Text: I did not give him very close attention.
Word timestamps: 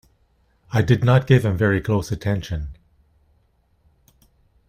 I 0.73 0.81
did 0.81 1.03
not 1.03 1.27
give 1.27 1.45
him 1.45 1.55
very 1.55 1.79
close 1.79 2.11
attention. 2.11 2.69